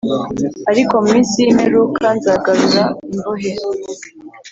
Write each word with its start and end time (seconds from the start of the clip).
Ariko 0.71 0.93
mu 1.01 1.07
minsi 1.13 1.35
y 1.43 1.47
imperuka 1.51 2.03
nzagarura 2.17 2.83
imbohe 3.11 3.51